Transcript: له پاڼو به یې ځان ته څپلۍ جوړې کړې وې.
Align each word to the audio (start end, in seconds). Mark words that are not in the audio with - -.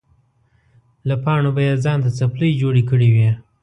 له 1.07 1.15
پاڼو 1.23 1.51
به 1.55 1.61
یې 1.67 1.75
ځان 1.83 1.99
ته 2.03 2.09
څپلۍ 2.17 2.51
جوړې 2.61 2.83
کړې 2.89 3.09
وې. 3.15 3.29